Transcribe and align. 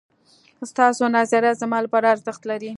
ستاسو 0.71 1.03
نظريات 1.17 1.57
زما 1.63 1.77
لپاره 1.85 2.05
ارزښت 2.13 2.41
لري 2.49 2.69